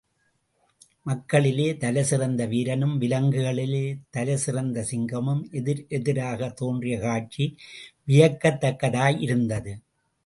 மக்களிலே 1.01 1.77
தலைசிறந்த 1.77 2.45
வீரனும், 2.45 3.01
விலங்குகளிலே 3.01 3.97
தலைசிறந்த 4.09 4.85
சிங்கமும் 4.91 5.51
எதிர் 5.51 5.85
எதிராகத் 5.89 6.55
தோன்றியக் 6.55 7.01
காட்சி 7.01 7.55
வியக்கத்தக்கதாயிருந்தது. 8.07 9.73